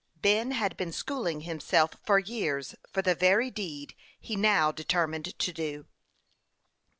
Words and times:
Ben 0.19 0.49
had 0.49 0.77
been 0.77 0.91
schooling 0.91 1.41
himself 1.41 1.91
for 2.03 2.17
years 2.17 2.73
for 2.91 3.03
the 3.03 3.13
very 3.13 3.51
deed 3.51 3.93
he 4.19 4.35
now 4.35 4.71
determined 4.71 5.37
to 5.37 5.53
do. 5.53 5.85